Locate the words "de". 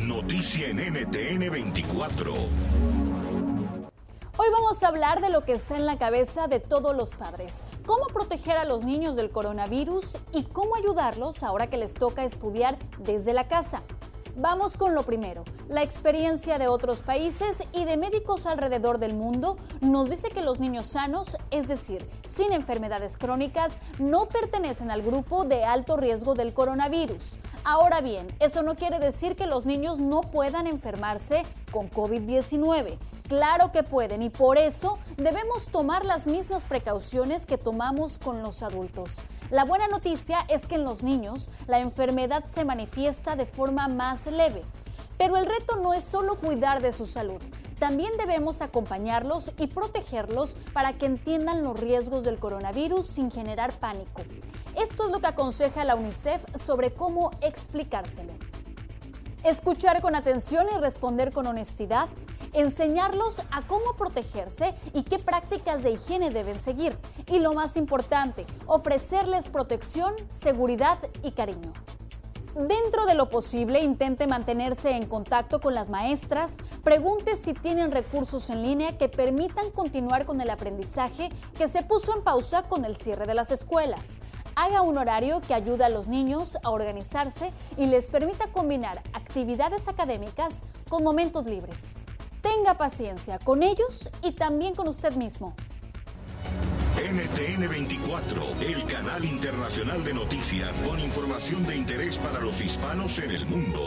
5.20-5.30, 6.48-6.58, 16.58-16.66, 17.84-17.96, 25.44-25.64, 43.36-43.44, 46.80-46.94, 65.82-65.92, 73.06-73.14, 83.26-83.34, 100.02-100.14, 101.64-101.76